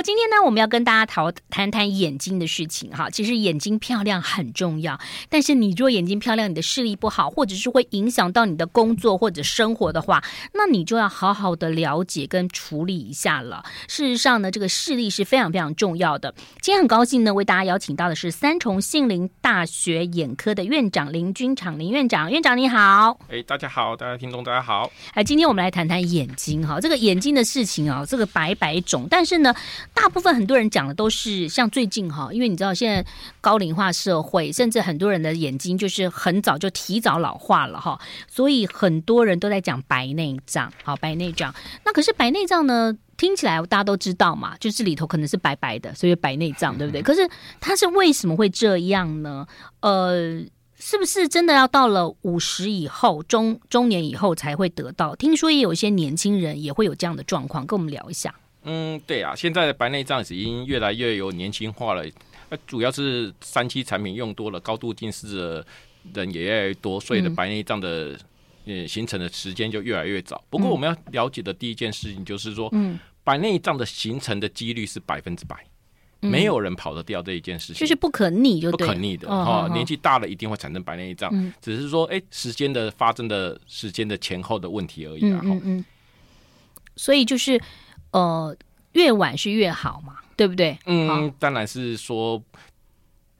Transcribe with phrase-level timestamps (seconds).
[0.00, 3.10] 好，今天呢，我们要跟大家讨谈谈眼睛的事情哈。
[3.10, 10.24] 其实眼睛漂亮很重要，但是你如果眼睛漂亮，你的视力不好，或者是会影响到你的工作或者生活的话，
[10.54, 13.62] 那你就要好好的了解跟处理一下了。
[13.88, 16.34] 事实上呢，这个视力是非常非常重要的。
[16.62, 22.30] 今天很高兴呢，为大家邀请到的是三重杏林大学眼科的院长林军长林院长。
[22.30, 24.90] 院长你好，哎，大家好，大家听众大家好。
[25.12, 29.54] 哎，今天我们来谈谈眼睛哈，这个眼睛的事情啊，这个白白肿，但是呢。
[30.00, 33.04] 大部分很多人讲的都是像最近哈，因为你知道现在
[33.42, 40.72] 高龄化社会，甚至很多人的眼睛就是很早就提早老化了哈，所以很多人都在讲白内障。
[40.82, 41.54] 好，白内障。
[41.84, 47.02] 那可是白内障呢，听起来大家都知道嘛，就是里头可能是白白的，所以白内障，对不对？
[47.02, 47.28] 可是
[47.60, 49.46] 它是为什么会这样呢？
[49.80, 50.40] 呃，
[50.78, 55.14] 是不是真的要到了五十以后，中中年以后才会得到？
[55.14, 58.34] 听说也有一些年轻人也会有这样的状况，跟我们聊一下。
[58.64, 62.04] 嗯，对啊，现在的白内障已经越来越有年轻化了。
[62.50, 65.66] 那主要是三期产品用多了，高度近视的
[66.12, 68.18] 人也越来越多，所以的白内障的
[68.66, 70.42] 呃形成的时间就越来越早。
[70.50, 75.56] 不过我们要了解的第一件事情就是说，嗯，白内障的形成的几率是百分之百，
[76.18, 79.68] 没有人跑得掉这一件事情，就是不可逆就对，不可逆的哈。
[79.72, 85.40] 年纪大了一定会产生白内障，只是说哎时间的发生的时间的前后的问题而已啊。
[85.44, 85.84] 嗯嗯，
[86.96, 87.58] 所以就是。
[88.12, 88.56] 呃，
[88.92, 90.78] 越晚是越好嘛，对不对？
[90.86, 92.42] 嗯，当然是说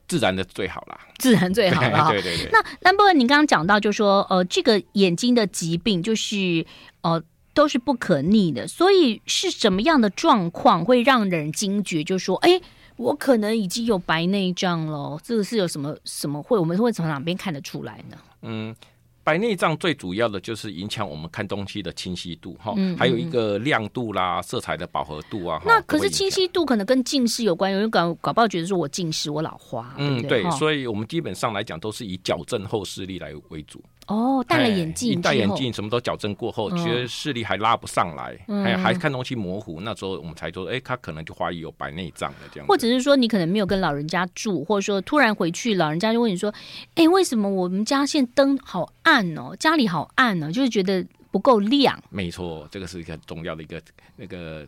[0.06, 2.10] 自然的最好啦，自然最好了。
[2.10, 2.48] 对对对。
[2.52, 6.64] 那那不过你刚刚讲到，就是说呃，这个眼睛的疾病就是
[7.02, 12.02] 呃都是不可逆的，所以是什么样的状况会让人惊觉？
[12.04, 12.60] 就是说，哎，
[12.96, 16.58] 我可能已经有白内障了，这个是有什么什么会？
[16.58, 18.16] 我们会从哪边看得出来呢？
[18.42, 18.74] 嗯。
[19.22, 25.60] 白内障最主要的就是影响我们看东西的清晰度哈，嗯嗯还有一个亮度啦、色彩的饱和度啊。
[25.64, 29.94] 那可是清晰度可能跟近视有关，有人搞搞不好觉得说我近视，我老花。
[29.98, 33.82] 嗯，对，对，所以我们基本上来讲都是以矫正后视力来为主。
[34.10, 42.66] 哦，戴了眼镜，一戴眼镜，什么都矫正过后，觉得视力还拉不上来，还还看东西模糊，那时候我们才说，哎，他可能就怀疑有白内障了这样。
[42.66, 46.52] 或者是说，你可能没有跟老人家住，或者说突然回去，老人家就问你说，
[46.96, 50.50] 哎，为什么我们家现在灯好暗哦，家里好暗哦？
[50.50, 51.96] 就是觉得不够亮。
[52.10, 53.80] 没错，这个是一个很重要的一个
[54.16, 54.66] 那个。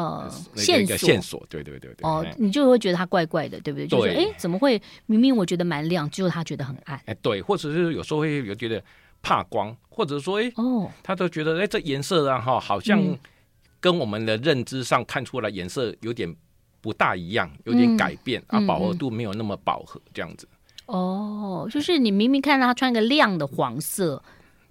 [0.00, 2.08] 呃，线索线索，对对对对。
[2.08, 3.86] 哦，你就会觉得它怪怪的，对不对？
[3.86, 6.98] 就是哎，怎么会明明我觉得蛮亮，就是他觉得很暗。
[7.04, 8.82] 哎，对，或者是有时候会有觉得
[9.20, 12.98] 怕光，或者说哎，哦，他都觉得哎，这颜色啊哈，好像
[13.80, 16.34] 跟我们的认知上看出来颜色有点
[16.80, 20.48] 不大一样，有点改变啊，饱和度没有那么饱和这样子。
[20.86, 24.22] 哦，就是你明明看到他穿个亮的黄色，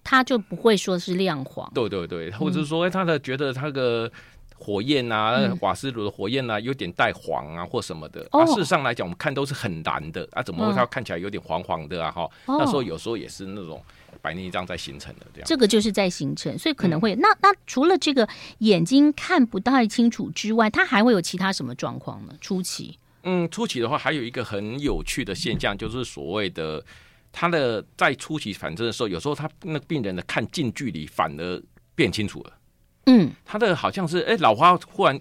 [0.04, 1.72] 他就不会说是亮黄。
[1.74, 4.12] 对对对，或者说哎，他的觉得他的。
[4.60, 8.28] 火焰啊，嗯、瓦斯炉的火焰啊，有点带黄啊，或什么的。
[8.32, 12.12] 哦、啊，事实上来讲，我们看都是很蓝的啊，怎么会它看起来有点黄黄的啊？
[12.12, 13.82] 哈、哦，那时候有时候也是那种
[14.22, 15.48] 白内障在形成的这样。
[15.48, 18.28] 这个就是在形成，所以可能会、嗯、那那除了这个
[18.60, 22.34] 眼睛看不太清楚之外，它还会有其他什么状况呢？
[22.42, 26.84] 初期，嗯，初期的话还有一个很有趣的现象，就是所谓的
[27.32, 31.64] 他的在初期反正的时候，有时候他那病人的看近距离反而
[31.96, 32.54] 变清楚了。
[33.06, 35.20] 嗯，他的好像是哎，老花忽然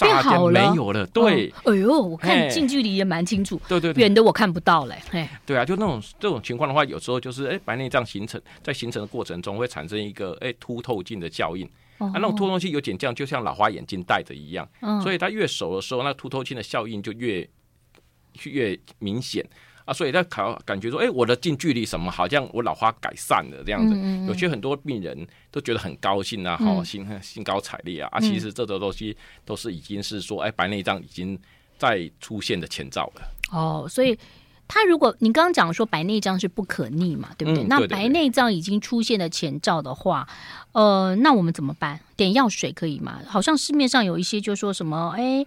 [0.00, 1.06] 变好了，没有了。
[1.06, 3.58] 对，哎呦，我看近距离也蛮清楚。
[3.66, 4.96] 对对，远的我看不到嘞。
[5.12, 11.66] 哎，对啊，就那种这种情况的话，有时候就是哎，白内障形成在形成的过程中会产生一个哎凸透镜的效应。
[11.98, 14.68] 啊，那种凸透镜有点像，就像老花眼镜戴着一样。
[15.02, 17.48] 所以它越熟的时候，那凸透镜的效应就越
[18.44, 19.46] 越明显。
[19.90, 31.36] 啊，所以他考感觉说，哎、欸，我的近距离什么好像我老花改善了这样子，嗯嗯嗯，有些很多病人都觉得很高兴啊，好兴兴高采烈啊，啊，其实这种东西都是已经是说，哎、欸，白内障已经
[31.76, 33.22] 在出现的前兆了。
[33.50, 34.16] 哦，所以
[34.68, 37.64] 他如果你刚刚讲说白内障是不可逆嘛，对不对？
[37.64, 40.24] 嗯、对对对，那白内障已经出现的前兆的话，
[40.70, 41.98] 呃，那我们怎么办？
[42.16, 43.20] 点药水可以吗？
[43.26, 45.46] 好像市面上有一些就说什么，哎、欸。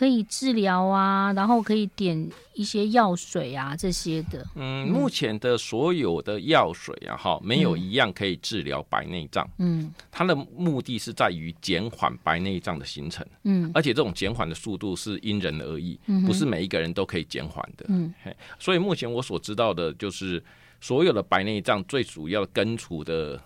[0.00, 4.42] 可以治疗啊，然后可以点一些药水啊，这些的。
[4.54, 9.46] 嗯，目前的所有的药水啊，哈，没有一样可以治疗白内障。
[9.58, 13.26] 嗯，它的目的是在于减缓白内障的形成。
[13.42, 17.84] 嗯，而且这种减缓的速度是因人而异，嗯、不是每一个人都可以减缓的。
[17.90, 18.10] 嗯，
[18.58, 20.42] 所以目前我所知道的就是，
[20.80, 23.38] 所有的白内障最主要根除的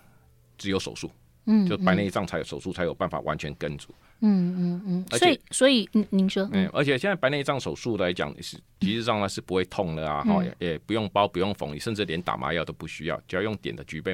[0.56, 1.10] 只有手术。
[1.46, 3.92] 嗯，就白内障才有手术才有办法完全根除。
[4.26, 14.10] 嗯嗯嗯，所以所以您您说，嗯，而且现在白内障手术来讲是，其实上呢是不会痛的啊，哈、嗯，也不用包不用缝，你甚至连打麻药都不需要，只要用点的局部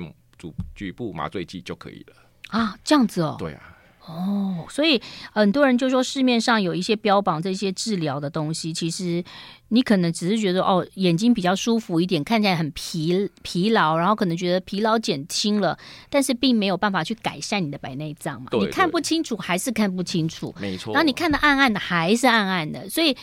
[0.75, 2.17] 局部麻醉剂就可以了。
[2.49, 3.37] 啊，这样子哦。
[3.39, 3.77] 对啊。
[4.07, 5.01] 哦，所以
[5.33, 9.23] 很多人就说市面上有一些标榜这些治疗的东西，其实
[9.69, 18.49] 你可能只是觉得哦，眼睛比较舒服一点，看起来很疲疲劳，然后可能觉得疲劳减轻了，但是并没有办法去改善你的白内障嘛。
[18.51, 20.95] 对对，你看不清楚还是看不清楚，没错。
[20.95, 23.17] 然后你看的暗暗的还是暗暗的，所以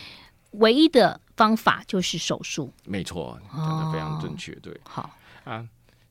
[0.52, 2.72] 唯一的方法就是手术。
[2.84, 4.80] 没错，讲的非常正确，对。
[4.84, 5.10] 好
[5.44, 5.66] 啊。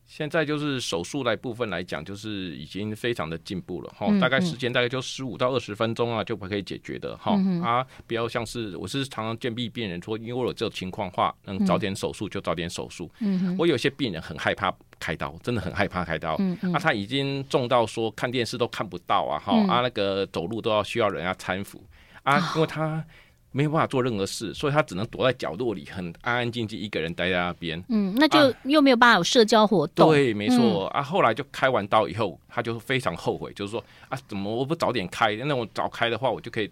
[0.08, 13.12] 现在就是手术来部分来讲，就是已经非常的进步了哈，嗯嗯、大概时间大概就十五到二十分钟啊，就可以解决的哈、嗯、啊，不要像是我是常常建议病人说，因为我有这种情况话，能早点手术就早点手术。
[13.20, 16.40] 嗯，我有些病人很害怕开刀，真的很害怕开刀。
[16.74, 21.84] 啊，他已经重到说看电视都看不到啊，哈、嗯、啊，那个走路都要需要人家搀扶
[22.24, 23.06] 啊，因为他。
[23.58, 27.84] 没有办法做任何事，所以他只能躲在角落里，很安安静静一个人待在那边。
[27.90, 30.08] 嗯，那就又没有办法有社交活动。
[30.08, 31.02] 啊、对，没错、嗯、啊。
[31.02, 35.36] 后来就开完刀以后，他就非常后悔，就是说啊，怎么我不早点开？
[35.38, 36.70] 那我早开的话，我就可以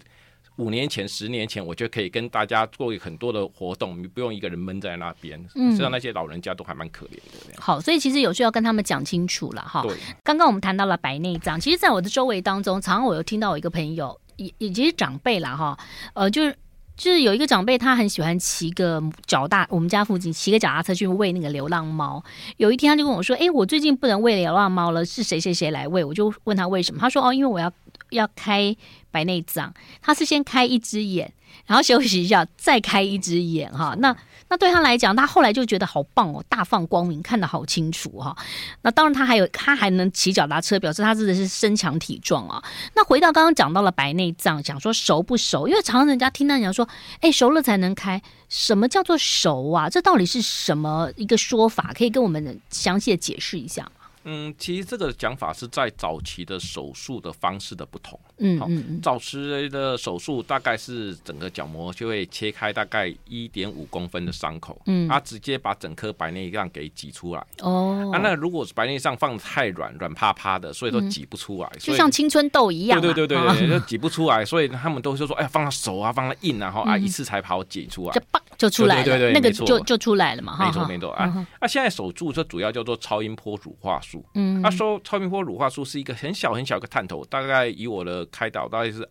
[0.57, 5.43] 五年前、十年前，我就可以跟大家做很多的活动，你不用一个人闷在那边。
[5.55, 7.59] 嗯，实际上那些老人家都还蛮可怜的。
[7.59, 9.81] 好，所以其实有需要跟他们讲清楚了哈。
[9.81, 9.97] 对。
[10.23, 15.75] 刚刚我们谈到了白内障，其实在我的周围当中，常常我有听到我一个朋友，也也其实长辈啦哈，
[16.13, 16.55] 呃，就是。
[16.97, 22.23] 就是有一个长辈，他很喜欢骑个脚大，我们家附近骑个脚踏车去喂那个流浪猫。
[22.57, 27.71] 有一天，他就跟我说：“哎，我最近不能喂流浪猫了，是谁谁谁来喂？”我就问他为什么，他说：“哦，因为我要
[28.09, 28.75] 要开
[29.11, 31.33] 白内障，他是先开一只眼。”
[31.65, 33.95] 然后休息一下，再开一只眼哈。
[33.99, 34.15] 那
[34.49, 38.35] 那对他来讲，他后来就觉得好棒哦，大放光明，看得好清楚哈。
[38.81, 42.61] 那当然，他还有他还能骑脚踏车，表示他真的是身强体壮啊。
[42.93, 45.67] 那回到刚刚讲到了白内障，讲说熟不熟？
[45.67, 46.87] 因为常常人家听到人家说，
[47.21, 48.21] 哎，熟了才能开。
[48.49, 49.89] 什么叫做熟啊？
[49.89, 51.93] 这到底是什么一个说法？
[51.97, 53.91] 可以跟我们详细的解释一下吗？
[54.25, 58.19] 嗯，其实这个讲法是在早期的手术的方式的不同。
[58.37, 67.45] 嗯好嗯，早期的手术大概是整个角膜就会切开大概一点五公分的伤口，嗯，它直接把整颗白内障给挤出来。
[67.61, 72.99] 哦，啊，那如果是白内障放得太软，软趴趴的，所以都挤不出来，就像青春痘一样。
[72.99, 81.47] 对对对对对，就挤不出来，所以他们都是说，哎，放了手啊，放了硬啊，哈啊，一次才把我挤出来，就嘣就出来了，对对对，那个就就出来了嘛，没错没错啊。
[81.61, 89.01] 那现在手术这主要叫做超音波乳化术，嗯，他说超音波乳化术是一个很小很小的探头，大概以我的开导大概是。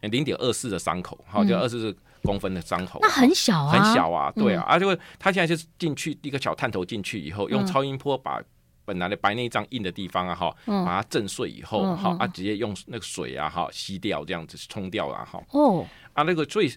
[0.00, 4.86] 二零点二四的伤口，好，就二十四公分的伤口，那很小啊，很小啊，对啊，而且
[5.18, 8.40] 他现在就是进去一个小探头进去以后，用超音波把
[8.84, 16.72] 本来的白内障硬的地方啊，哈，把它震碎以后，哈啊，直接用那个水啊，哈，吸掉这样子冲掉了，哈，哦，啊，那个所以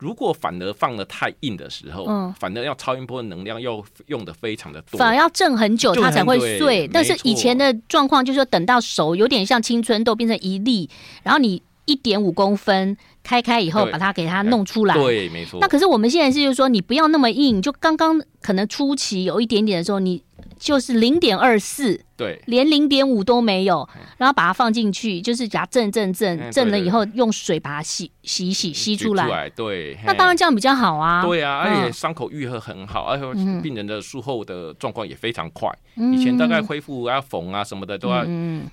[0.00, 6.88] 如果反而放的太硬的时候，嗯反而要超音波的能量要用的非常的多，反而要震很久它才会碎。
[6.92, 10.90] 但是以前的状况就是说等到熟，有点像青春痘变成一粒，
[11.22, 11.62] 然后你。
[11.86, 14.94] 一点五公分开开以后，把它给它弄出来。
[14.94, 15.58] 对，没错。
[15.60, 20.22] 那可是我们现在是就是说，你不要那么硬，就刚刚可能初期有一点点的时候，你
[20.60, 29.48] 就是零点二四，对，连零点五都没有，然后把它放进去，就是给它震震震，震了以后用水把它洗洗洗吸出来。
[29.48, 31.24] 对，那当然这样比较好啊。
[31.24, 35.68] 对啊，而且伤口愈合很好，而且病人的术后的状况也非常快。
[35.96, 38.68] 以前大概恢复啊缝啊什么的都要，嗯，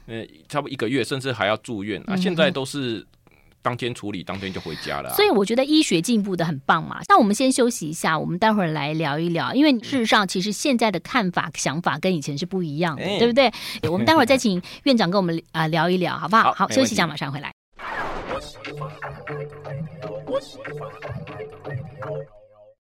[0.50, 2.16] 差不多一个月，甚至还要住院啊。
[2.16, 3.08] 现在都是。
[3.68, 5.16] 当天处理，当天就回家了啊。
[5.18, 7.02] 所以我觉得医学进步的很棒嘛。
[7.10, 9.54] 那我们先休息一下，我们待会儿来聊一聊。
[9.54, 13.52] 因为事实上，其实现在的看法、想法跟以前是不一样的，欸、对不对？
[13.92, 16.54] 我们待会儿再请院长跟我们啊聊一聊，好不好？
[16.54, 17.52] 好，休息一下，马上回来。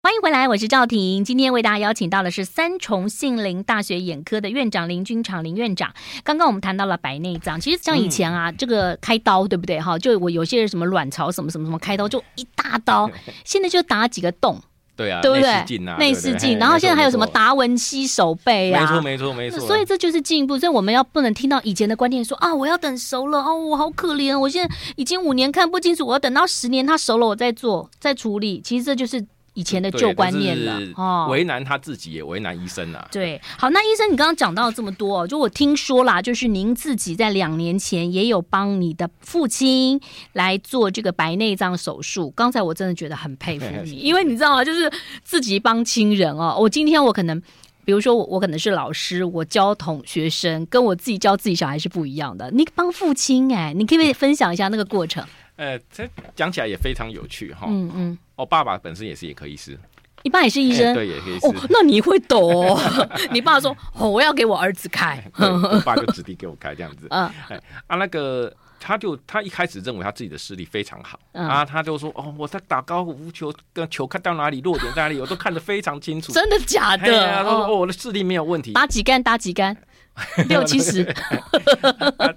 [0.05, 1.25] 欢迎回来，我是赵婷。
[1.25, 5.95] 今天为大家邀请到的是三重杏林大学眼科的院长林君长林院长。
[6.25, 9.81] 刚刚我们谈到了白内障，其实像以前啊，嗯、这个开刀对不对？
[9.81, 13.09] 哈，就我有些人什么卵巢什么什么什么开刀就一大刀，
[13.47, 14.61] 现在就打几个洞，
[14.97, 15.49] 对啊，对不对？
[15.49, 16.59] 内视镜啊，内视镜。
[16.59, 18.81] 然后现在还有什么达文西手背啊？
[18.81, 19.61] 没错，没错，没错。
[19.61, 20.59] 所以这就是进步。
[20.59, 28.61] 所以我们要不能听到以前的观念说啊，我要等熟了哦，我好可怜，我现在已经五年看不清楚，我要等到十年它熟了我再做再处理。
[28.61, 29.25] 其实这就是。
[29.55, 33.07] 以前的旧观念了哦，为难他自己也为难医生啊。
[33.13, 40.01] 对，好，那医生，你刚刚讲到这么多，就我听说啦，就是您自己在两年前也有帮你的父亲
[40.33, 42.31] 来做这个白内障手术。
[42.31, 44.65] 刚才我真的觉得很佩服你， 因为你知道吗？
[44.65, 44.91] 就是
[45.23, 46.57] 自己帮亲人哦。
[46.59, 47.39] 我今天我可能，
[47.85, 52.51] 比如说我我可能是老师，我教同学生，跟我自己教自己小孩是不一样的。
[52.53, 55.23] 你帮父亲哎，你可不可以分享一下那个过程？
[55.57, 57.67] 呃，这讲起来也非常有趣哈。
[57.69, 58.19] 嗯嗯。
[58.35, 59.79] 我爸爸本身也是眼科医师，
[60.23, 61.37] 你爸也是医生，对，也可以。
[61.39, 62.77] 哦，那你会懂。
[63.33, 65.23] 你爸说：“哦，我要给我儿子开。
[65.39, 67.07] ”我爸就指定给我开这样子。
[67.11, 67.31] 嗯，
[67.87, 76.33] 啊，那个他就他一开始认为他自己的视力非常好、嗯、啊，他就说哦，我在打高尔夫球，跟球看到哪里，落点在哪里，我都看得非常清楚。
[76.33, 77.33] 真的假的？
[77.33, 78.73] 他说哦，我的视力没有问题。
[78.73, 79.23] 打几杆？
[79.23, 79.77] 打几杆？
[80.49, 81.03] 六七十。
[82.19, 82.35] 啊，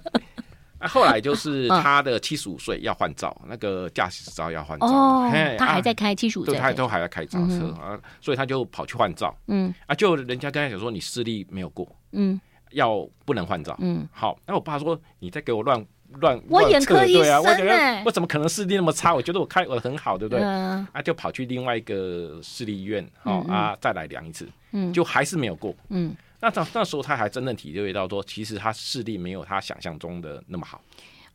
[0.86, 4.86] 后来就是他的七十五岁要换照，那个驾驶执照要换照。
[4.86, 9.34] 哦，他还在开七十五岁，对，他都还在开照车啊，所以他就跑去换照。
[9.48, 12.40] 嗯，啊，就人家跟他讲说，你视力没有过，嗯，
[12.72, 13.76] 要不能换照。
[13.80, 15.84] 嗯，好，那我爸说，你再给我乱。
[16.20, 19.12] 乱，我眼科医生，我觉得我怎么可能视力那么差？
[19.12, 20.42] 我觉得我开我很好，对不对？
[20.42, 26.14] 啊，就跑去另外一个市立医院，好啊，再来量一次，嗯，就还是没有过，嗯。
[26.40, 30.82] 那那那时候他还真正体会到说，其实他视力没有他想象中的那么好。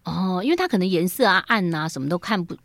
[0.04, 2.56] 哦，因为他可能颜色啊、暗啊，什么都看不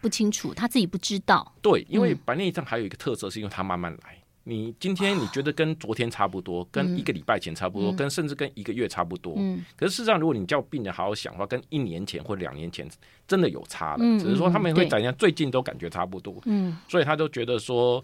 [0.00, 1.54] 不清楚，他自己不知道。
[1.62, 4.16] 对，因为白内障还有一个特色，是因为他慢慢来。
[4.44, 9.34] 你今天你觉得跟昨天差不多，跟一个礼拜前差不多，跟甚至跟一个月差不多。
[9.36, 12.88] 嗯可是事实上，如果你叫病人好好想的话，跟一年前或两年前
[13.28, 14.02] 真的有差的。
[14.18, 16.34] 只是说他们会怎样，最近都感觉差不多。
[16.46, 18.02] 嗯，所以他就觉得说，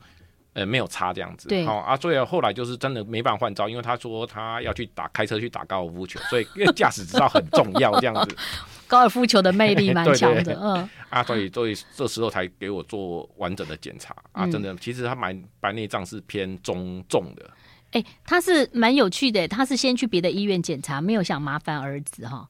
[0.56, 1.48] 呃，没有差这样子。
[1.50, 8.34] 对，好啊，所以后来就是真的没办法换照，因为他说他要去打开车去打高尔夫球，所以驾驶执照很重要这样子。
[8.88, 17.50] 高尔夫球的魅力蛮 强的，嗯啊，所以所以这时候才给我做完整的检查啊，真的，其实他蛮白内障是偏中重的。
[17.90, 22.48] 哎，他是蛮有趣的，他是先去别的医院检查，没有想麻烦儿子哈，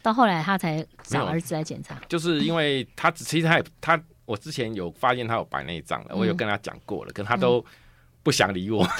[0.00, 7.64] 到后来他才找儿子来检查，就是因为他其实他也他我之前有发现他有白内障了，我有跟他讲过了，可他都
[8.22, 8.86] 不想理我。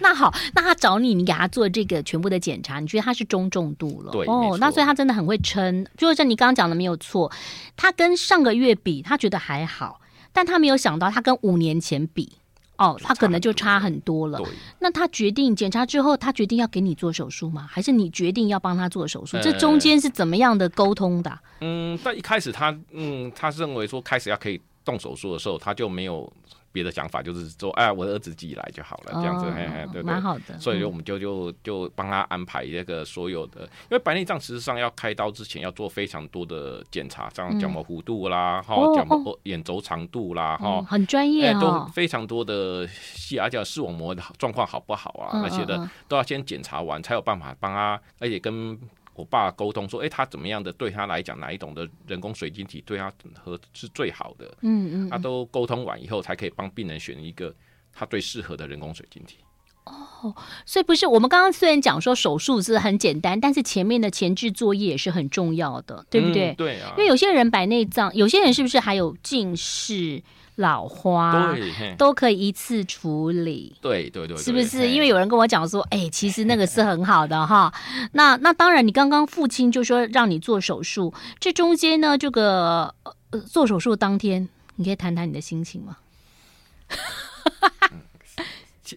[0.00, 4.12] 那好，那他找你，你给他做这个全部的检查，你觉得他是中重度了？
[4.12, 5.86] 对，哦，那所以他真的很会撑。
[5.96, 7.30] 就像你刚刚讲的没有错，
[7.76, 10.00] 他跟上个月比，他觉得还好，
[10.32, 12.32] 但他没有想到他跟五年前比，
[12.78, 14.40] 哦，他可能就差很多了。
[14.78, 17.68] 那他决定检查之后，他决定要给你做手术吗？
[17.68, 19.36] 还是你决定要帮他做手术？
[19.36, 21.38] 呃、这中间是怎么样的沟通的？
[21.60, 26.32] 嗯，在一开始他嗯，他认为说开始要可以动手术的时候，他就没有。
[26.72, 30.58] 别的想法就是说，哎，我的儿子自己来就好了，这样子，嘿嘿，对对，蛮好的。
[30.58, 48.78] 所以，我们就就就帮他安排那个所有的，因为白内障实际上要开刀之前要做非常多的检查，像角膜弧度啦，哈，角膜眼轴长度啦，哈，很专业，都非常多的细啊，叫视网膜的状况好不好啊，那些的都要先检查完，才有办法帮他，而且跟。
[49.18, 50.72] 我爸沟通说：“哎、欸，他怎么样的？
[50.74, 54.46] 对他来讲，哪一种的人工水晶体对他和是最好的？
[54.60, 57.52] 嗯嗯，他都沟通完以后，才可以帮病人选一个
[57.92, 59.38] 他最适合的人工水晶体。
[59.86, 60.32] 哦，
[60.64, 66.52] 所以不是我们刚刚虽然讲说手术是很简单，但是前面的前置作业也是很重要的，对不对？
[66.52, 70.22] 嗯、对啊，因为有些人白内障，有些人是不是还有近视？”
[70.58, 71.54] 老花
[71.96, 74.88] 都可以一次处理，对对对，是不是？
[74.88, 77.72] 因为有人跟我讲说，哎，其实那个是很好的哈。
[78.12, 82.92] 那那当然，你刚刚父亲就说让你做手术，这中间呢，这个
[83.30, 85.96] 呃做手术当天，你可以谈谈你的心情吗？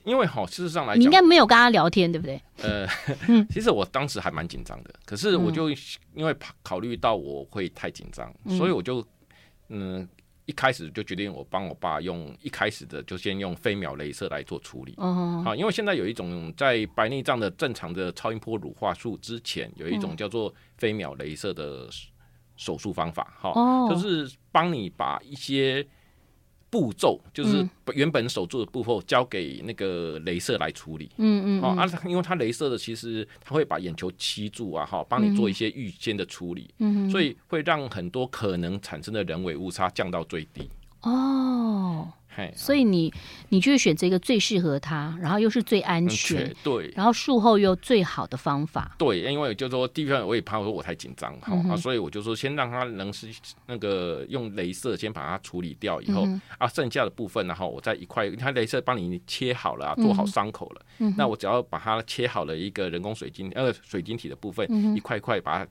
[0.04, 2.42] 因为哈，事实上来讲，你应该没有跟他聊天，对不对？
[2.64, 2.88] 呃，
[3.54, 5.70] 其实我当时还蛮紧张的，可是我就
[6.16, 9.06] 因为考虑到我会太紧张，所以我就
[9.70, 10.10] 嗯。
[10.52, 21.88] 一开始就决定我帮我爸用一开始的就先用飞秒镭射来做处理，好，因为现在有一种在白内障的正常的超音波乳化术之前，有一种叫做飞秒镭射的
[22.58, 23.54] 手术方法，哈，
[23.90, 25.88] 就是帮你把一些。
[26.72, 40.70] 步骤就是原本手术的步骤交给那个镭射来处理，嗯嗯，哦啊，因为它镭射的其实它会把眼球吸住啊，哈，帮你做一些预先的处理，嗯，所以会让很多可能产生的人为误差降到最低。
[41.02, 42.08] 哦。
[42.56, 43.14] 所以你
[43.50, 53.28] 你就选择一个最适合他，然后又是最安全，对，然后术后又最好的方法，对，因为就是说第一方我也怕说我太紧张，好、嗯、啊，所以我就说先让他能是
[53.68, 65.68] 那个用镭射先把它处理掉以后，嗯、啊，剩下的部分然后我再一块，他镭射帮你切好了，做好伤口了，嗯、那我只要把它切好了一个人工水晶呃水晶体的部分，嗯、一块一块把它。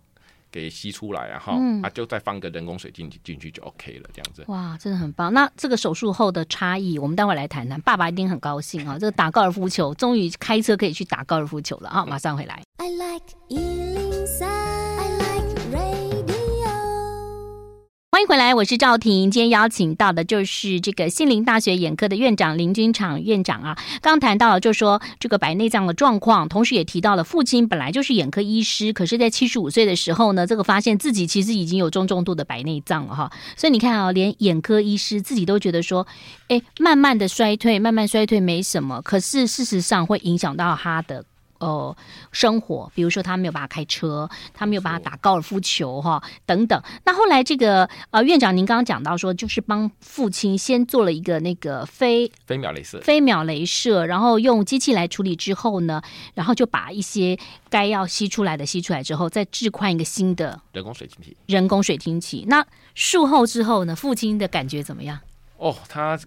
[0.51, 4.45] 给吸出来，然后啊，就再放个人工水晶体进去就 OK 了，这样子。
[4.49, 5.33] 哇，真的很棒。
[5.33, 7.81] 那这个手术后的差异，我们待会来谈谈。
[7.83, 12.05] 爸爸一定很高兴啊，这个打高尔夫球，终于开车可以去打高尔夫球了啊！
[12.05, 12.63] 马上回来。
[12.79, 14.70] I like
[18.13, 19.31] 欢迎回来，我是赵婷。
[19.31, 23.79] 今天邀请到的就是这个杏林大学眼科的院长林军长院长啊。
[24.03, 33.31] 刚谈到了，就说这个白内障的状况，同时也提到了父亲本来就是眼科医师，可是，在七十五岁的时候呢，这个发现自己其实已经有中重度的白内障了哈。
[33.57, 36.05] 所以你看啊，连眼科医师自己都觉得说，
[36.49, 41.25] 哎，慢慢的衰退，慢慢衰退没什么，可是事实上会影响到他的
[41.61, 41.97] 呃
[42.33, 46.83] 生活，比如说他没有办法开车，他没有办法打高尔夫球哈等等。
[47.05, 56.03] 那后来这个呃院长，您刚刚讲到说，就是帮父亲先做了一个那个飞飞秒镭射，飞秒镭射，然后用机器来处理之后呢，
[56.35, 57.39] 然后就把一些
[57.69, 61.37] 该要吸出来的吸出来之后，再置换一个新的人工水晶体。
[61.47, 62.45] 人工水晶体。
[62.49, 65.19] 那术后之后呢，父亲的感觉怎么样？
[65.59, 66.19] 哦，他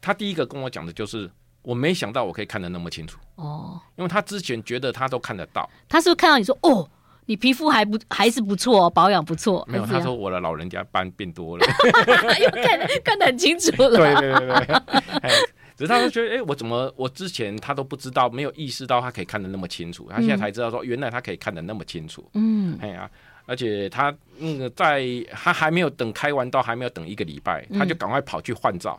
[0.00, 1.30] 他第一个跟我讲的就是。
[1.66, 6.88] 我没想到我可以看得那么清楚哦，因为他之前觉得他都看得到，他是不是看到你说哦，
[7.24, 9.66] 你皮肤还不还是不错，保养不错？
[9.68, 11.66] 没有，他说我的老人家斑变多了，
[12.40, 13.96] 又看看得很清楚了。
[13.96, 15.30] 对对对对，
[15.76, 22.24] 只是他会觉得，哎、欸，我怎么我之前他都不知道，没有意识到他可以看得那么清楚，他现在才知道说，原来他可以看得那么清楚。
[22.34, 23.10] 嗯，哎呀，
[23.44, 28.98] 而且他那个在他还没有等开完刀，还没有等一个礼拜，他就赶快跑去换照。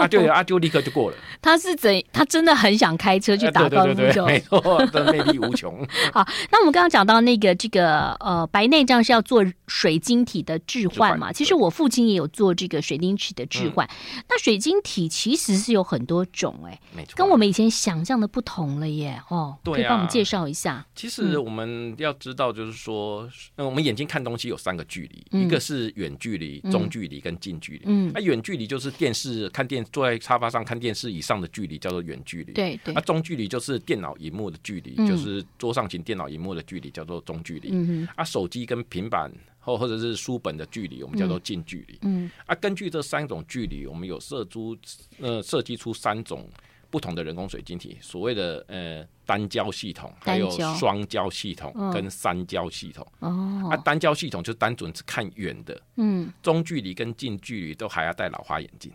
[0.00, 1.16] 啊，对啊，就立刻就过了。
[1.42, 1.90] 他是怎？
[2.12, 4.60] 他真的很想开车去打高尔夫球，没错，
[4.92, 5.86] 的魅力无穷。
[6.12, 11.32] 好，那我们刚刚讲到那个这个呃白内障是要做水晶体的置换嘛？
[11.32, 13.86] 其实我父亲也有做这个水晶体的置换。
[13.86, 19.20] 嗯、那水晶体其实是有很多种哎、欸，没错，跟我们以前想象的不同了耶。
[19.28, 20.86] 哦，对啊、可以帮我们介绍一下。
[20.94, 27.82] 其实我们要知道，就是说，嗯、我们眼睛看东西有三个距离，嗯、一个是远距离、中距离跟近距离。
[27.86, 29.80] 嗯，那远、啊、距离就是电视看电。
[29.92, 32.94] 坐在沙发上看电视以上的距离叫做远距离，对对。
[32.94, 37.70] 那、啊、中距离就是电脑荧幕的距离，嗯、就是桌上型电脑荧幕的距离叫做中距离。
[37.72, 41.98] 嗯哼啊，手机跟平板或或者是书本的距离，我们叫做近距离。
[42.02, 42.30] 嗯。
[42.46, 44.76] 啊，根据这三种距离，我们有设出
[45.18, 46.48] 呃设计出三种
[46.90, 53.06] 不同的人工水晶体，所谓的呃单焦系统，还有双焦系统跟三焦系统。
[53.20, 53.68] 哦。
[53.70, 55.80] 啊，单焦系统就单纯只看远的。
[55.96, 56.32] 嗯。
[56.42, 58.90] 中距离跟近距离都还要戴老花眼镜。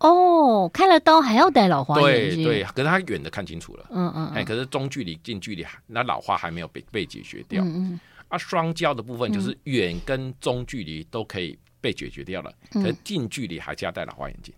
[0.00, 2.42] 哦，开了刀还要戴老花眼镜？
[2.42, 14.54] 对对，可是他远的看清楚了，嗯嗯，哎，可是中距离、近距离，那老花还没有被被解决掉，嗯嗯，啊，双焦的部分就是远跟中距离都可以被解决掉了，可是近距离还是要戴老花眼镜。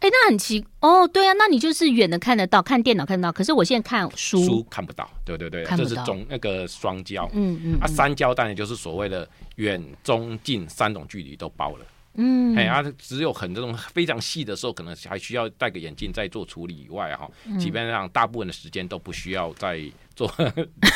[0.00, 11.86] 哎，那很奇哦，对啊，那你就是远的看得到，看电脑看得到，可是我现在看书书看不到，对对对，这是中那个双焦，嗯嗯，啊，三焦当然就是所谓的远、中、近三种距离都包了。
[12.14, 19.80] 嗯，哎，啊，只有很这种非常细的时候，可能还需要戴个眼镜再做处理以外，哈，基本上大部分的时间都不需要再
[20.14, 20.30] 做。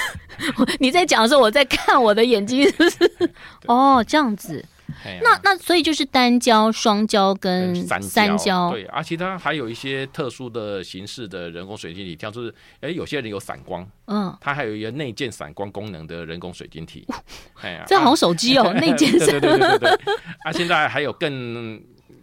[0.79, 3.31] 你在讲的时候，我在看我的眼睛，是不是？
[3.67, 4.65] 哦，这样子。
[5.23, 17.07] 那那所以就是单焦、双焦跟三焦，对，而且它还有一些特殊的形式的人工水晶体，像是哎，有些人有散光，嗯，它还有一个内建散光功能的人工水晶体，
[17.61, 19.91] 哎呀，这好像手机哦， 内建对对对对对，
[20.45, 21.81] 啊，现在还有更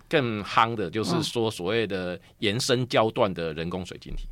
[0.09, 4.25] 更夯的，就是说所谓的延伸焦段的人工水晶体。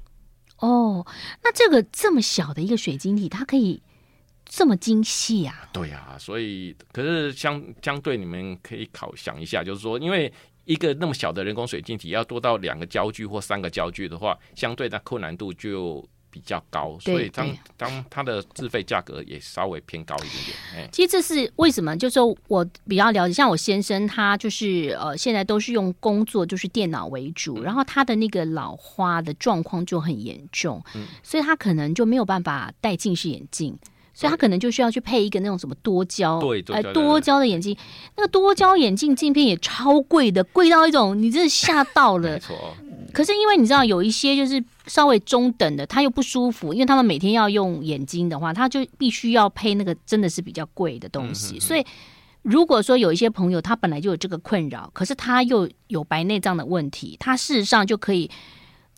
[0.58, 1.06] 哦，
[1.44, 3.82] 那这个这么小的一个水晶体，它可以。
[4.54, 5.70] 这么精细呀？
[5.72, 10.32] 对呀，所以可是相相对你们可以考想一下，就是说，因为
[10.66, 20.58] 一个那么小的人工水晶体要多到两个焦距或三个焦距的话，相对的困难度就比较高，所以当当它的自费价格也稍微偏高一点点。
[20.76, 21.96] 哎其实这是为什么？
[21.96, 30.84] 就是说我比较了解，像我先生他就是呃，现在都是用工作就是电脑为主，然后他的那个老花的状况就很严重，
[31.24, 33.80] 所以他可能就没有办法戴近视眼镜。
[34.22, 36.40] 所以他可能就需要去配一个那种什么多焦，
[36.94, 37.76] 多焦的眼镜，
[38.16, 42.34] 那个多焦眼镜镜片也超贵的，贵到一种你真的吓到了。
[42.34, 42.56] 没错。
[43.12, 51.56] 可是因为你知道有一些就是稍微中等的，他又不舒服，因为他们每天要用眼睛的话，他就必须要配那个真的是比较贵的东西。
[51.56, 51.62] 嗯、哼哼。
[51.62, 51.84] 所以
[52.44, 58.30] 如果说有一些朋友他本来就有这个困扰，可是他又有白内障的问题，他事实上就可以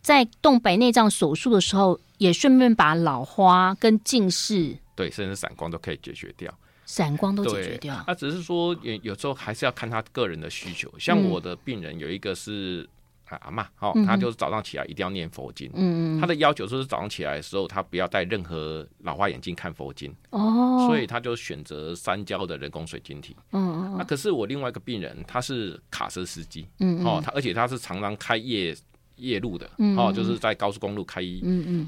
[0.02, 4.76] 在动白内障手术的时候，也顺便把老花跟近视。
[4.94, 6.52] 对，甚至散光都可以解决掉，
[6.86, 7.94] 散光都解决掉。
[8.06, 10.92] 他、啊、只是说，有有时候还是要看他个人的需求。
[10.98, 12.88] 像我的病人有一个是
[13.26, 15.70] 啊阿嬷，哦，他就是早上起来一定要念佛经。
[15.74, 16.20] 嗯嗯。
[16.20, 20.14] 他的要求就是早上起来的时候，他不要戴任何老花眼镜看佛经。
[20.30, 20.86] 哦。
[20.86, 23.34] 所以他就选择三焦的人工水晶体。
[23.52, 23.94] 嗯嗯。
[23.96, 26.68] 那、啊、可是我另外一个病人，他是卡车司机。
[26.80, 27.04] 嗯嗯。
[27.06, 28.76] 哦，他而且他是常常开夜
[29.16, 29.68] 夜路的。
[29.78, 29.96] 嗯。
[29.96, 31.22] 哦，就是在高速公路开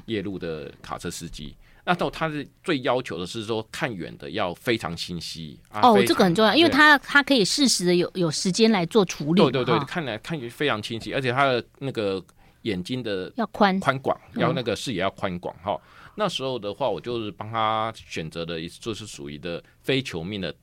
[0.05, 1.55] 夜路的卡车司机。
[1.87, 9.41] 那到他是最要求的是说，看远的要非常清晰哦，这个很重要，因为他他可以适时的有有时间来做处理。
[9.41, 12.21] 对对对，看来看非常清晰，而且他的那个
[12.63, 15.79] 眼睛的要宽宽广，要那个视野要宽广哈。
[16.15, 20.53] 那时候的话，我就是帮他选择的，就是属于的非球面的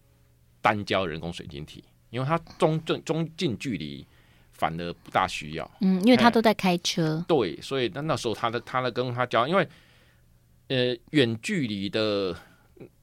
[0.60, 4.06] 单焦人工水晶体，因为他中正中近距离
[4.52, 5.70] 反而不大需要。
[5.80, 7.24] 嗯，因为他都在开车。
[7.26, 9.66] 对，所以那那时候他的他的跟他交，因为。
[10.68, 12.37] 呃远距离的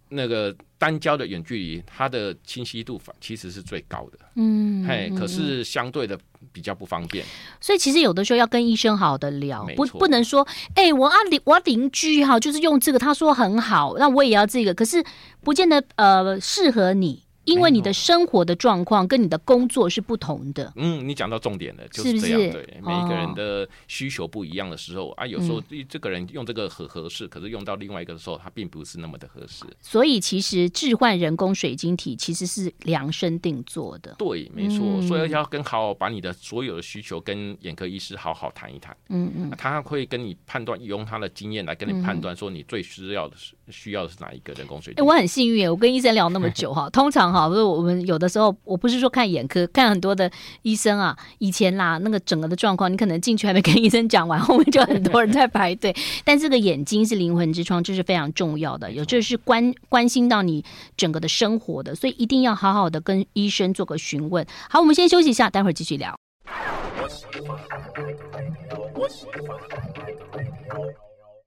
[0.09, 4.19] 那个单焦的远距离，它的清晰度反其实是最高的。
[4.35, 6.19] 嗯，嘿，可是相对的
[6.51, 7.25] 比较不方便。
[7.59, 10.45] 所以其实有的时候要跟医生好好的聊，不不能说，
[10.75, 15.03] 哎、欸，我啊邻我邻居哈，就是用这个，他说很好，那我也要这个，可是
[15.41, 17.23] 不见得呃适合你。
[17.45, 20.71] 因为你的生活的状况跟你的工作是不同的。
[20.75, 22.39] 嗯，你讲到重点了，就是这样。
[22.39, 29.65] 是是对，每一个人的需求不一样的时候、哦、啊，有时候这个人用这个很合适，嗯、可是用到另外一个的时候，它并不是那么的合适。
[29.81, 34.15] 所以，其实置换人工水晶体其实是量身定做的。
[34.17, 34.85] 对，没错。
[34.85, 38.95] 嗯、所以要跟好好把你的所有的需求跟眼科医师好好谈一谈。
[39.09, 39.55] 嗯嗯、啊。
[39.57, 45.03] 他会跟你判断，用他的经验来跟你判断，说你最需要的是、嗯、需要的是哪一个人工水晶。
[45.03, 48.11] 我很幸运，我跟医生聊那么久哈， 通常哈，不是我们有。
[48.11, 50.29] 有的时候，我不是说看眼科，看很多的
[50.63, 51.17] 医生啊。
[51.37, 55.95] 以前啦，那个整个的状况，你可能进去还没跟医生讲完，后面就很多人在排队。
[56.25, 60.61] 但这个眼睛是灵魂之窗，这是非常重要的，有这是关关心到你
[60.97, 64.45] 整个的生活的，所以一定要好好的跟医生做个询问。
[64.69, 66.13] 好，我们先休息一下，待会儿继续聊。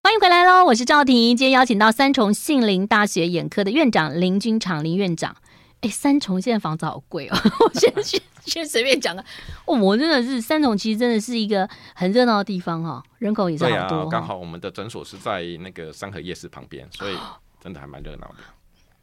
[0.05, 5.35] 欢迎回来喽，我是赵婷，今天邀请到三重杏林大学眼科的院长林军长林院长。
[5.81, 7.39] 哎，三重现在房子好贵哦！
[7.65, 9.25] 我先先先随便讲个，
[9.65, 14.01] 哦，我真的是三重，其实真的是一个很热闹的地方哈，人口也是好多。
[14.01, 17.17] 对啊，刚好我们的诊所是在那个三和夜市旁边，所以
[17.59, 18.45] 真的还蛮热闹的。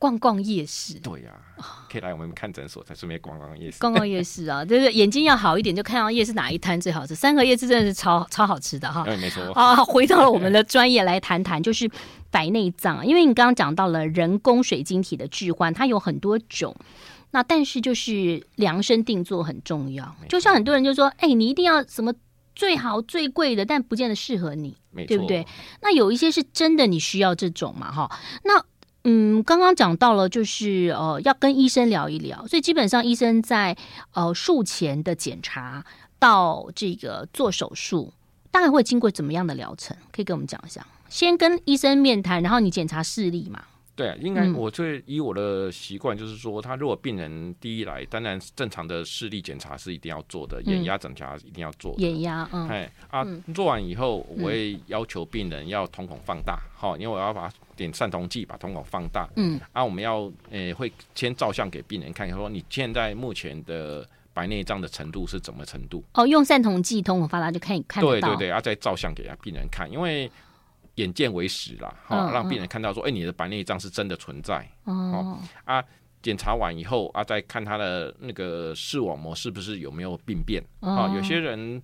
[0.02, 3.78] 逛逛夜市，对呀、啊，可以来我们看诊所，再顺便逛逛夜市。
[3.80, 7.14] 逛逛夜市啊， 就是眼睛要好一点，就看到夜市哪一摊最好吃。
[7.14, 9.04] 三和夜市真的是超超好吃的哈。
[9.04, 9.44] 对，没错。
[9.54, 11.88] 啊，回到了我们的专业来谈谈，就是
[12.32, 13.06] 白内障。
[13.06, 16.76] 因为你刚刚讲到了人工水晶体的置换，它有很多种，
[17.30, 20.16] 那但是就是量身定做很重要。
[20.28, 22.12] 就像很多人就说，哎，你一定要什么
[22.56, 24.76] 最好最贵的，但不见得适合你，
[25.08, 25.46] 对不对？
[25.84, 28.10] 那有一些是真的你需要这种嘛，哈，
[28.44, 28.66] 那。
[29.04, 32.46] 嗯，刚刚讲到了，就是呃，要跟医生聊一聊。
[32.48, 33.76] 所以基本上，医生在
[34.14, 35.84] 呃术前的检查
[36.20, 38.14] 到这个做手术，
[38.52, 39.98] 大概会经过怎么样的疗程？
[40.12, 40.86] 可以跟我们讲一下。
[41.10, 43.64] 先跟医生面谈，然后你检查视力嘛。
[44.02, 52.02] 对啊，应该我最以我的习惯就是说，他如果病人第一来，当然正常的视力检查是一定要做的，眼压检查一定要做的。
[52.02, 59.30] 眼压，嗯，哎啊，做完以后，我会要求病人要瞳孔放大，好，因为我要把点散瞳剂把瞳孔放大。
[59.36, 66.04] 嗯，啊，我们要呃会先照相给病人看，说你现在目前的白内障的程度是怎么程度？
[66.16, 68.30] 哦，用散瞳剂瞳孔放大就可以看得到。
[68.30, 70.32] 对对对，啊，再照相给病人看，因为。
[70.96, 75.84] 眼见为实啦，哈、哦，让病人看到说，哎、欸，你的白内障是真的存在，哦，哦啊，
[76.22, 81.82] 检查完以后啊，再看他的那个视网膜是不是有没有病变，啊、哦，有些人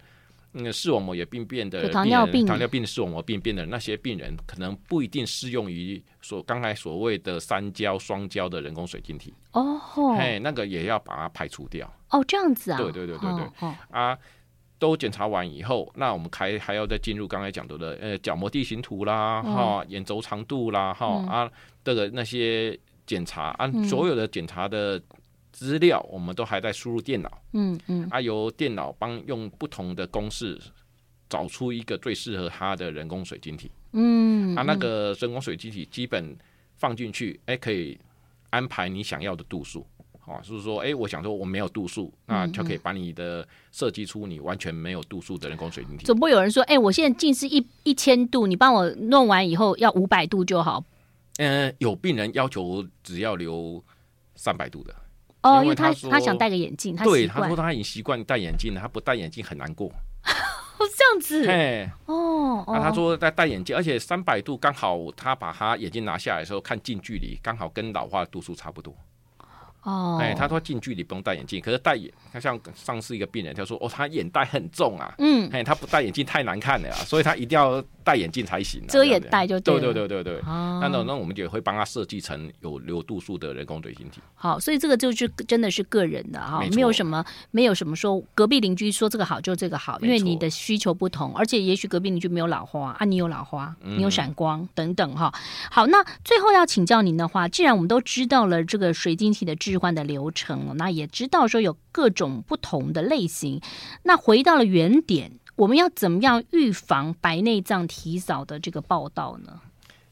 [0.52, 9.80] 那个视网膜也病变的，糖尿病，糖尿病的视网膜病变的那些病人，可能不一定适用于所刚才所谓的三焦、双焦的人工水晶体，哦，
[10.18, 14.18] 嘿，那个也要把它排除掉，哦，这样子啊，对对对对对，哦、啊。
[14.80, 21.52] 都检查完以后，那我们还还要再进入刚才讲到的呃角膜地形图啦，哈、嗯，眼轴长度啦，哈、嗯、啊，
[21.84, 25.02] 这个那些检查，按、啊、所有的检查的
[25.52, 30.60] 资料，我们都还在输入电脑，嗯嗯，啊，由电脑帮用不同的公式
[31.28, 36.38] 找出一个最适合它的人工水晶体，嗯，啊，那个人工水晶体基本
[36.76, 37.98] 放进去，哎，可以
[38.52, 39.86] 安排你想要的度数。
[40.28, 46.06] 哦，就是说，哎，我想说我没有度数，那就可以把你的设计出你完全没有度数的人工水晶体。
[46.06, 50.84] 总不会有人说，哎，我现在近视一一千度，你帮我弄完以后要五百度就好。
[51.38, 53.82] 嗯，有病人要求只要留
[54.36, 54.94] 三百度的。
[55.44, 59.88] 哦，因为他他想戴个眼镜，他对他说他已经习惯戴眼镜了，他不戴眼镜很难过。
[59.88, 61.48] 哦， 这样子。
[61.48, 68.94] 哎，哦，那他说戴戴眼镜，而且三百度刚好他把他眼镜拿下来的时候看近距离，刚好跟老化度数差不多。
[69.88, 84.20] 哦，哎，他说近距离不用戴眼镜，可是戴眼，他像上次一个病人，他说哦，他眼袋很重啊，嗯，哎，他不戴眼镜太难看了啊，所以他一定要戴眼镜才行，遮眼袋就对对对对对，那那那我们也会帮他设计成有留度数的人工水晶体。
[84.36, 95.34] 好，所以这个就是真的是个人的哈，没有什么没有什么说隔壁邻居说这个好就这个好，因为你的需求不同，而且也许隔壁邻居没有老花啊，你有老花，你有闪光等等哈。
[95.72, 103.62] 好，那最后要请教您的话，既然我们都知道了这个水晶体的置换的流程，那也知道说有各种不同的类型。
[104.04, 109.62] 那回到了原点，我们要怎么样预防白内障提早的这个报道呢？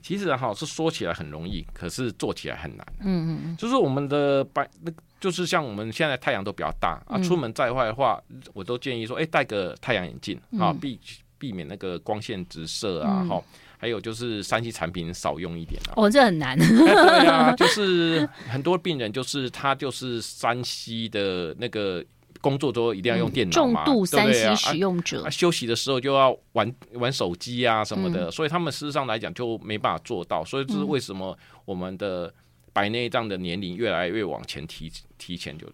[0.04, 2.86] 其实哈是说起来很容易，可是做起来很难。
[3.00, 8.22] 嗯嗯嗯，就是我们的白，那就是像我们现在太阳都比较大啊，出门在外的话，
[8.54, 11.00] 我都建议说，哎，戴个太阳眼镜啊，避
[11.40, 13.42] 避免那个光线直射啊，哈。
[13.78, 15.94] 还有就是三 C 产品少用一点啊。
[15.96, 16.58] 哦，这很难。
[16.58, 22.04] 对啊， 就是很多病人就是他就是三 C 的那个。
[22.42, 32.32] 工作都一定要用电脑嘛，重度三 C 使用者，啊啊，休息的时候就要玩玩手机啊什么的，嗯，所以他们事实上来讲就没办法做到，所以这是为什么我们的
[32.72, 35.66] 白内障的年龄越来越往前提提前就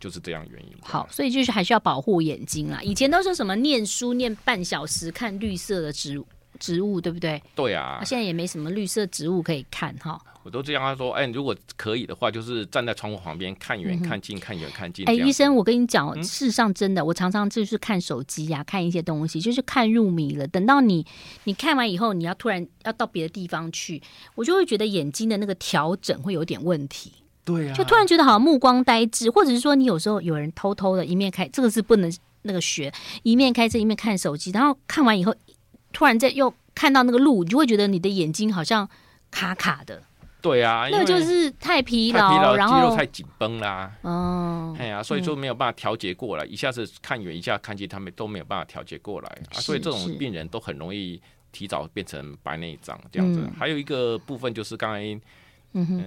[0.00, 0.72] 就是这样原因。
[0.80, 2.80] 好，所以就是还是要保护眼睛啦。
[2.82, 6.26] 以前都说什么念书念半小时看绿色的植物。
[6.56, 7.42] 植物对不对？
[7.54, 10.20] 对啊，现在也没什么绿色植物可以看哈。
[10.42, 15.04] 我都这样他说，哎，如果可以的话，就是站在窗户旁边看远看近，看远看近。
[15.06, 20.46] 哎，医生，我跟你讲，事实上真的，我常常就是看手机呀，看一些东西，就是看入迷了。
[20.46, 21.04] 等到你
[21.44, 24.00] 你看完以后，你要突然要到别的地方去，
[24.36, 27.12] 我就会觉得眼睛的那个调整会有点问题。
[27.44, 32.92] 对啊，就突然觉得好像目光呆滞，或者是说你有时候有人偷偷的一面开，这个是不能那个学，
[33.24, 35.34] 一面开车一面看手机，然后看完以后，
[35.96, 36.52] 突然在又。
[36.78, 38.86] 看到那个路，你就会觉得你的眼睛好像
[39.30, 40.02] 卡卡的。
[40.42, 43.90] 对啊，那就是太疲劳，疲劳然后肌肉太紧绷啦。
[44.02, 49.56] 哦，哎呀，所以说没有办法调节过来，嗯、一下子看远，一下看近，他们都没有办法调节过来啊。
[49.58, 51.18] 所以这种病人都很容易
[51.50, 53.40] 提早变成白内障这样子。
[53.42, 55.00] 嗯、还有一个部分就是刚才，
[55.72, 56.04] 嗯哼。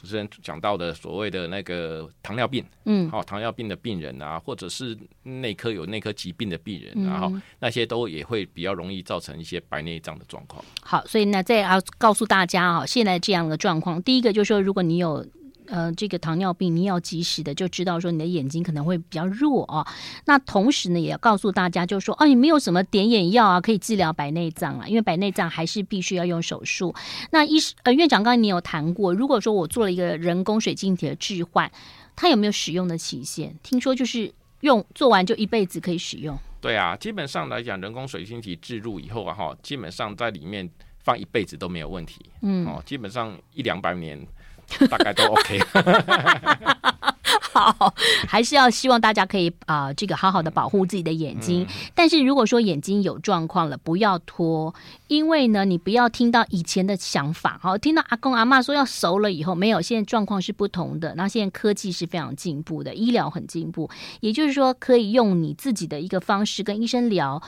[0.00, 10.64] 嗯主持人讲到的所谓的那个糖尿病，嗯，好，糖尿病的病人啊，或者是内科有内科疾病的病人，然后那些都也会比较容易造成一些白内障的状况。
[10.80, 15.26] 好，所以呢，再要告诉大家啊，现在这样的状况，第一个就是说，如果你有。
[15.70, 19.86] 呃，这个糖尿病，你要及时的就知道说你的眼睛可能会比较弱哦。
[20.24, 26.92] 那同时呢，也要告诉大家，就是说，哦，你没有什么点眼药啊，可以治疗白内障啊，因为白内障还是必须要用手术。
[27.30, 31.70] 那医师呃院长，刚才你有谈过，如果说我做了一个人工水晶体的置换，
[32.16, 33.54] 它有没有使用的期限？
[33.62, 36.36] 听说就是用做完就一辈子可以使用。
[36.60, 40.68] 对啊，基本上来讲，人工水晶体置入以后啊，哈，基本上在里面
[41.04, 42.26] 放一辈子都没有问题。
[42.42, 44.26] 嗯，哦，基本上一两百年。
[44.88, 45.60] 大概都 OK，
[47.40, 47.94] 好，
[48.28, 51.66] 还是要希望大家可以啊、呃，这个好好的保护自己的眼睛。
[51.68, 54.72] 嗯、但是如果说眼睛有状况了，不要拖，
[55.08, 61.14] 因为呢，你不要听到以前的想法，好，听到阿公阿妈说要熟了以后，没有，现在状况是不同的。
[61.16, 67.42] 那现在科技是非常进步的，医疗很进步，也就是说，可以用你自己的一个方式跟医生聊。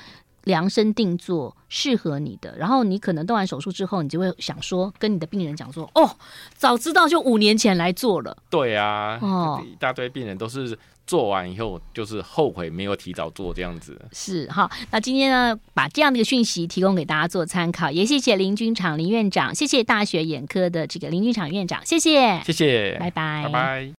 [0.45, 6.17] 量身定做适合你的，然后你可能动完手术之后，你就会想说，跟你的病人讲说，哦，
[6.55, 8.37] 早知道就五年前来做了。
[8.51, 14.01] 对啊，哦，一大堆病人都是做完以后就是后悔没有提早做这样子。
[14.13, 23.91] 是哈，那今天呢，把这样的一个讯息提供给大家做参考，也谢谢林军长林院长，谢谢大学眼科的这个林军长院长，谢谢，谢谢，拜拜，拜拜。